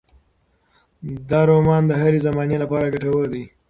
دا 1.29 1.39
رومان 1.49 1.81
د 1.87 1.91
هرې 2.01 2.19
زمانې 2.27 2.57
لپاره 2.63 2.91
ګټور 2.93 3.25
دی. 3.33 3.43